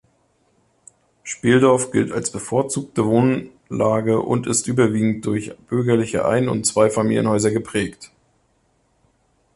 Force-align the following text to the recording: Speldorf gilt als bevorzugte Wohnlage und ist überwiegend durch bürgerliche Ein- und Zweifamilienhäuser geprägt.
Speldorf 1.23 1.91
gilt 1.91 2.11
als 2.11 2.31
bevorzugte 2.31 3.05
Wohnlage 3.05 4.19
und 4.19 4.47
ist 4.47 4.67
überwiegend 4.67 5.27
durch 5.27 5.55
bürgerliche 5.69 6.25
Ein- 6.25 6.49
und 6.49 6.63
Zweifamilienhäuser 6.65 7.51
geprägt. 7.51 8.11